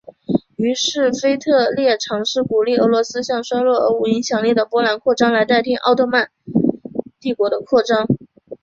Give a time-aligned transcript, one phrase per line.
[0.55, 6.31] 于是腓特烈尝试鼓励俄罗斯向衰弱而无影响力的波兰扩张来代替向奥斯曼
[7.19, 8.07] 帝国的扩张。